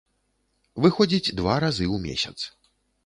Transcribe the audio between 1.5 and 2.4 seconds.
разы ў месяц.